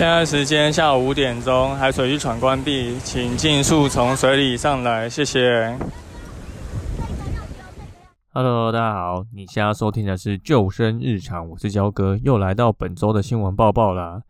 [0.00, 5.76] 现在时间下午五点钟，海水浴场关闭，请尽速从水里上来，谢谢。
[8.32, 14.22] Hello，大家好，你现在收听的是救生日常，我是焦哥，又来到本周的新闻报报啦。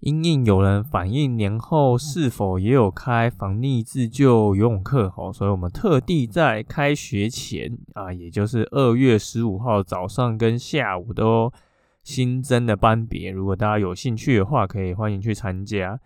[0.00, 11.50] 因应有人反映年后是否也有开防溺自救游泳课哦，所以我们特地在开学前啊，也就是二月十五号早上跟下午的哦。
[12.08, 16.00] 新增的班别，如果大家有兴趣的话，可以欢迎去参加。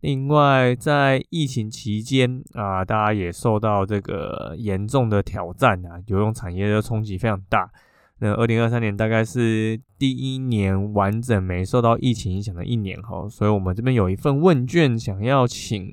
[0.00, 7.70] 另外，在疫情期间啊，大家也受到这个严重的挑战啊，游泳产业的冲击非常大。
[8.18, 15.90] 那二零二三年大概是第一年完整没受到疫情影响的一年哈，所以我们这边有一份问卷，想要请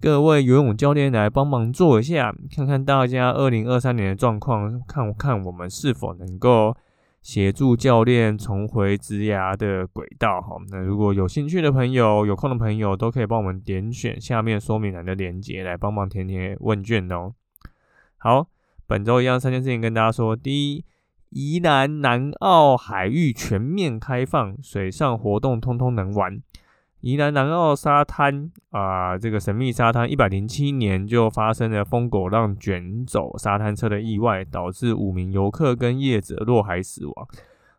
[0.00, 6.76] 各位游泳教练来帮忙做一下，看看大家二零二三年的状况，看看我们是否能够。
[7.22, 10.56] 协助教练重回职涯的轨道，哈。
[10.70, 17.32] 那如果有兴趣的朋友、有空的朋友，都可以帮我们点选下面说明栏的链接来帮忙填填问卷哦。
[18.18, 18.48] 好，
[18.86, 20.84] 本周一样三件事情跟大家说：第一，
[21.30, 26.42] 宜兰南澳海域全面开放，水上活动通通能玩。
[27.02, 37.28] 宜兰南澳沙滩啊，这个神秘沙滩，一百零七年就发生了疯狗浪卷走沙滩车的意外，导致五名游客跟业者落海死亡。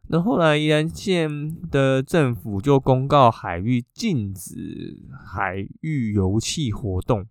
[0.09, 7.25] 那后来宜兰县的政府就公告海域禁止海域游憩活动。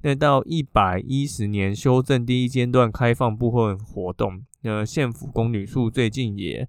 [0.00, 6.66] 那到一百一十年修正第一阶段开放部分活动，那县府公旅处最近也。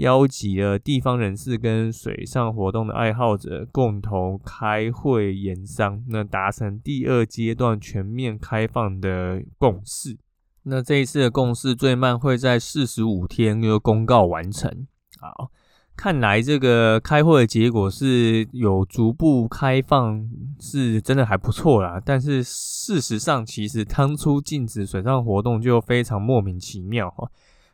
[0.00, 10.16] 邀集了地方人士跟水上活动的爱好者共同开会研商，那达成第二阶段全面开放的共识。
[10.62, 14.86] 那这一次的共识最慢会在四十五天就公告完成。
[15.18, 15.50] 好，
[15.94, 20.26] 看来这个开会的结果是有逐步开放，
[20.58, 22.00] 是真的还不错啦。
[22.02, 27.30] 但是事实上，其实当初禁止水上活动就非常莫名其妙哈。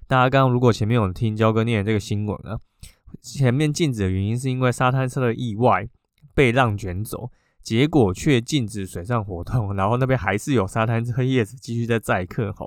[0.09, 2.59] 大家刚刚如果前面有听焦哥念这个新闻啊，
[3.21, 5.89] 前面禁止的原因是因为沙滩车的意外
[6.33, 7.31] 被浪卷走，
[7.61, 12.65] 结果却禁止水上活动， 然后那边还是有沙滩车叶子继续在载客哈，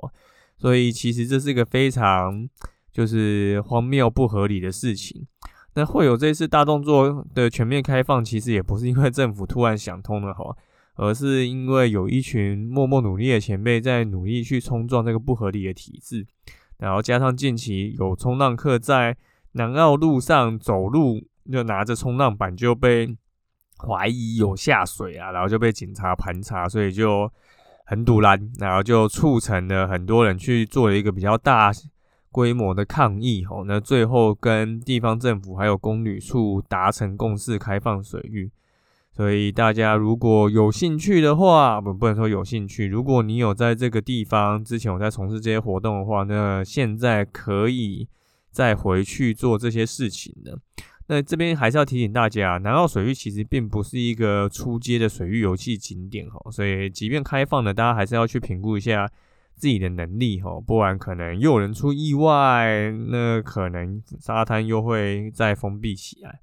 [0.58, 2.46] 所以其实这是一个非常
[2.92, 5.26] 就是荒谬不合理的事情。
[5.74, 10.54] 那会有这次大动作的全面开放，其实也不是因为政府突然想通了哈，
[10.96, 16.26] 而是因为有一群默默努力的前辈在努力去冲撞这个不合理的体制。
[16.80, 19.16] 然后加上近期有冲浪客在
[19.52, 21.20] 南澳路上走路，
[21.50, 23.16] 就拿着冲浪板就被
[23.76, 27.30] 怀疑有下水啊，然后就被警察盘查，所以就
[27.84, 31.70] 很堵拦，然后就促成了很多人去做了一个比较大
[32.30, 33.44] 规模的抗议。
[33.44, 38.50] 吼，那最后跟地方政府还有公旅处达成共识，开放水域。
[39.12, 42.86] 所以大家如果有兴趣的话，不不能说有兴趣。
[42.86, 48.08] 如果你有在这个地方之前有在从事这些活动的话，那现在可以
[48.50, 50.58] 再回去做这些事情的。
[51.08, 59.10] 那这边还是要提醒大家，南澳水域其实并不是一个出街的水域游戏景点哈，所以即便开放了，大家还是要去评估一下
[59.56, 66.40] 自己的能力哈，不然可能又有人出意外，那可能沙滩又会再封闭起来。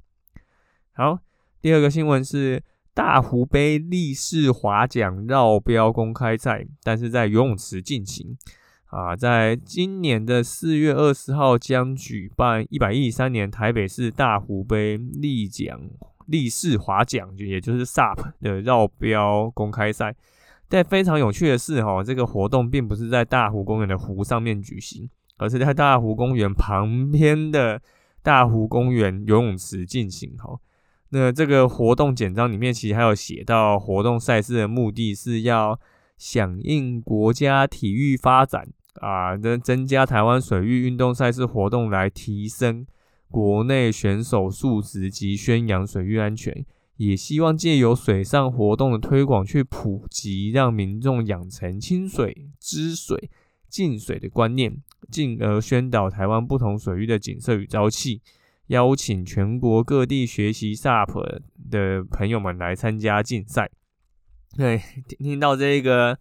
[0.93, 1.19] 好。
[1.61, 2.61] 第二个新闻是
[2.93, 8.37] 大湖杯立式划桨绕标公开赛，但是在游泳池进行
[8.85, 15.77] 啊，在今年的四月二十号将举办一百一十三年台北市大湖杯立桨
[16.27, 20.15] 立式划桨，就也就是 SUP 的绕标公开赛。
[20.69, 27.81] 但非常有趣的是，哈，这个活动并不是在大湖公园的湖上面举行，而是在大湖公园旁边的
[28.21, 30.59] 大湖公园游泳池进行，哈。
[31.09, 35.79] 那这个活动简章里面其实还有写到，活动赛事的目的是要
[36.17, 42.85] 响应国家体育发展啊，能增加台湾水域运动赛事活动，来提升
[43.29, 46.65] 国内选手素质及宣扬水域安全，
[46.97, 53.29] 也希望借由水上活动的推广去普及，让民众养成清水、知水、
[53.69, 58.21] 进水的观念，进而宣导台湾不同水域的景色与朝气。
[58.67, 63.69] 邀请全国各地学习 SUP 的朋友们来参加竞赛。
[64.55, 64.81] 对，
[65.19, 66.17] 听到这个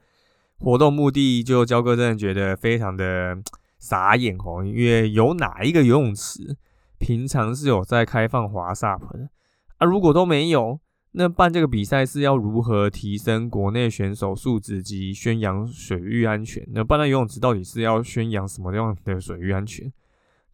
[0.58, 3.36] 活动目的，就焦哥真的觉得非常的
[3.78, 6.56] 傻眼哦，因为有哪一个游泳池
[6.98, 9.30] 平常是有在开放滑 SUP 的
[9.78, 9.86] 啊？
[9.86, 10.80] 如果都没有，
[11.12, 16.62] 那办这个比赛是要如何提升国内选手素质及宣扬水域安全？
[16.72, 19.90] 那办那游泳池到底是要宣扬什么样的水域安全？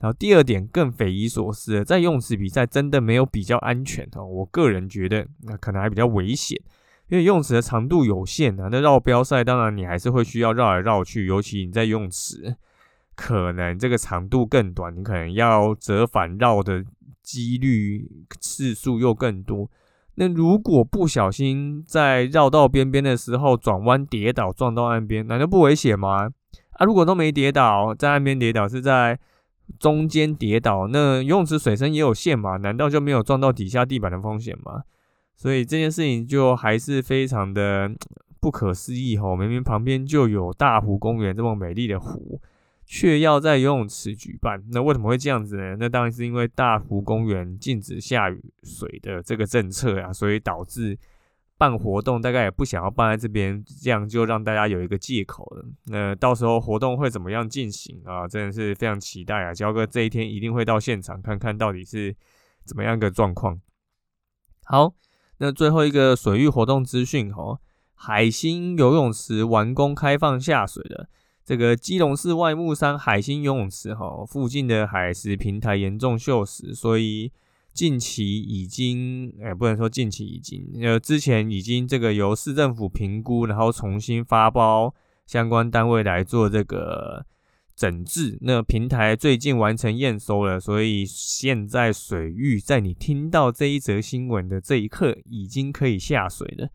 [0.02, 4.24] 然后第二点更匪夷所思，在泳池比赛真的没有比较安全哦。
[4.24, 6.60] 我个人觉得那可能还比较危险，
[7.08, 8.68] 因为泳池的长度有限啊。
[8.68, 12.56] 那绕标赛当然你还是会需要绕来绕去，尤其你在泳池，
[13.14, 16.84] 可能这个长度更短，你可能要折返绕的
[17.22, 18.10] 几率
[18.40, 19.70] 次数又更多。
[20.16, 26.28] 那如果不小心在绕到边边的时候转弯跌倒撞到岸边，难道不危险吗？
[26.72, 29.20] 啊，如果都没跌倒，在岸边跌倒是在。
[29.78, 32.56] 中间跌倒，那游泳池水深也有限嘛？
[32.56, 34.82] 难道就没有撞到底下地板的风险吗？
[35.34, 37.90] 所以这件事情就还是非常的
[38.40, 39.34] 不可思议吼！
[39.34, 42.40] 明明旁边就有大湖公园这么美丽的湖，
[42.86, 45.76] 却要在游泳池举办，那为什么会这样子呢？
[45.78, 50.98] 那当然是因为大湖公园禁止下雨水的这个政策啊，所以导致。
[51.62, 55.64] 办活动大概也不想要办在这边，这样就让大家有一个借口了。
[55.84, 58.26] 那到时候活动会怎么样进行啊？
[58.26, 59.54] 真的是非常期待啊！
[59.54, 62.16] 焦哥这一天一定会到现场看看到底是
[62.64, 63.60] 怎么样个状况。
[64.64, 64.92] 好，
[65.38, 67.60] 那最后一个水域活动资讯哦，
[67.94, 71.06] 海星游泳池完工开放下水了。
[71.44, 77.30] 这个基隆市外木山海星游泳池哈，附近的海蚀平台严重锈蚀，所以。
[77.72, 84.94] 近期已经，哎，不能说近期已经，呃，之前已经这个由市政府评估，然后重新发包
[85.26, 87.24] 相关单位来做这个
[87.74, 88.36] 整治。
[88.42, 96.68] 那平台最近完成验收了，所以现在水域在你听到这一则新闻的这一刻，已经可以下水了。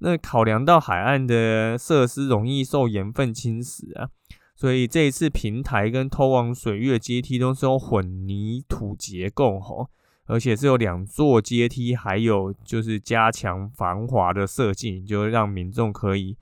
[0.00, 4.10] 那考量到海岸的设施容易受盐分侵蚀啊，
[4.54, 9.88] 所以这一次平台跟通往水域的阶梯都是用混凝土结构，吼。
[10.26, 16.36] 而且是有两座阶梯，还有就是加强防滑的设计，就让民众可以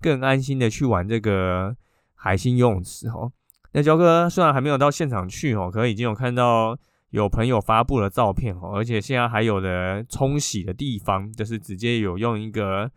[0.00, 1.76] 更安心的去玩这个
[2.14, 3.30] 海星游泳池哦。
[3.72, 6.76] 那焦哥虽然还没有到现场去哦，可能已经有看到
[7.10, 12.90] 有朋友发布了照片哦，而且现在还有的冲洗的地方，就是直接有用一个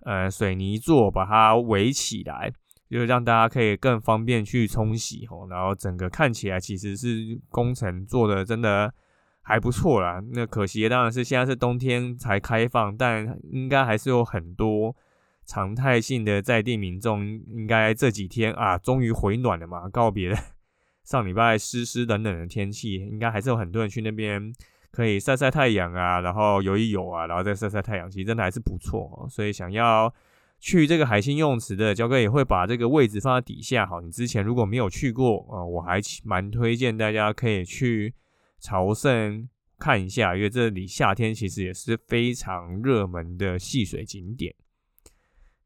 [0.00, 2.50] 呃水泥座把它围起来，
[2.90, 5.46] 就是让大家可以更方便去冲洗哦。
[5.48, 8.92] 然后整个看起来其实是工程做的真的。
[9.46, 14.96] 还不错啦，那可惜当然是现在是冬天才开放，但应该还是有很多
[15.44, 20.34] 常态性的在地民众，应该这几天啊，终于回暖了嘛，告别
[21.04, 24.50] 上礼拜湿湿冷冷的天气，应该还是有很多人去那边
[24.90, 29.26] 可以晒晒太阳啊，然后游一游啊，然后再晒晒太阳，其实真的还是不错。
[29.28, 30.10] 所以想要
[30.58, 38.14] 去这个海星游泳池的焦哥也会把这个位置放在底下，好，你之前如果没有去过啊，我还蛮推荐大家可以去。
[38.64, 39.46] 朝圣
[39.78, 44.54] 看一下，因为这里夏天其实也是非常热门的戏水景点。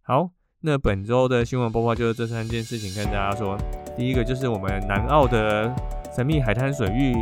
[0.03, 0.31] 好，
[0.63, 3.57] 那本周的新闻播报就是这三件事情跟大家说。
[3.97, 5.73] 第一个就是我们南澳的
[6.13, 7.15] 神秘海滩水域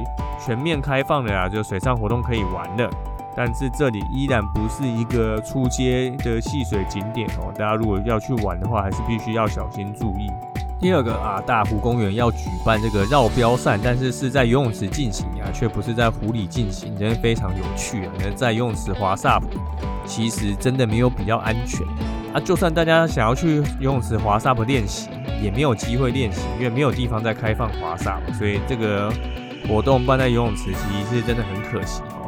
[0.42, 2.90] 全面开放了呀，就水上活动可以玩了。
[3.36, 10.26] 但是这里依然不是一个出街的戏水景点哦，大家如果要去玩的话，还是必须要小心注意。
[10.78, 18.12] 第二个啊，大湖公园要举办这个绕标赛，但是是在游泳池进行啊，却不是在湖里进行，真的非常有趣啊！
[18.18, 19.42] 那在游泳池滑 SUP，
[20.04, 21.86] 其实真的没有比较安全
[22.34, 22.38] 啊。
[22.38, 25.08] 就算大家想要去游泳池滑 SUP 练习，
[25.42, 29.10] 也没有机会练习，因为没有地方在开放滑 SUP，所以这个
[29.66, 32.25] 活动办在游泳池，其实是真的很可惜哦。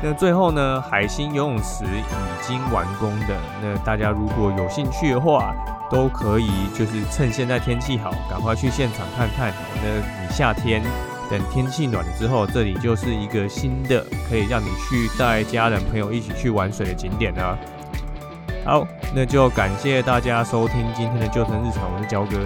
[0.00, 5.52] 那最后呢，海星游泳池已经完工的，那大家如果有兴趣的话，
[5.90, 9.52] 都可以，就是趁现在天气好，赶快去现场看看。
[9.82, 10.80] 那你夏天
[11.28, 17.58] 等天气暖了之后，这里就是一个新的可以让你去带家人朋友一起去玩水的景点呢。
[18.64, 22.38] 好，那就感谢大家收听今天的旧城日常，我是焦哥。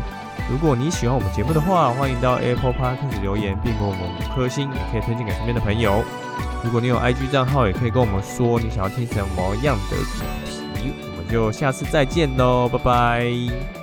[0.51, 6.05] 如果你喜欢我们节目的话，欢迎到 Apple Podcast 留言，并给我们五颗星，也可以推荐给身边的朋友。
[6.63, 10.93] 如果你有 IG 账号，也可以跟我们说你想要听什么样的主题。
[11.01, 13.82] 我们就下次再见喽，拜拜。